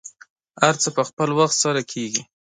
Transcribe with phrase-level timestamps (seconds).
[0.61, 2.21] هر څه په خپل وخت سره کیږي.